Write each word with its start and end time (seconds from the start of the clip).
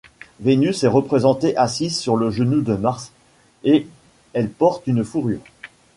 Vénus 0.39 0.83
est 0.83 0.87
représentée 0.87 1.55
assise 1.55 1.95
sur 1.95 2.17
le 2.17 2.31
genou 2.31 2.61
de 2.63 2.73
Mars, 2.73 3.11
et 3.63 3.87
elle 4.33 4.49
porte 4.49 4.87
une 4.87 5.03
fourrure. 5.03 5.41